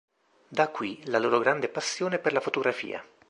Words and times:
Da 0.47 0.67
qui 0.69 0.99
la 1.09 1.19
loro 1.19 1.37
grande 1.37 1.69
passione 1.69 2.17
per 2.17 2.33
la 2.33 2.39
fotografia. 2.41 3.05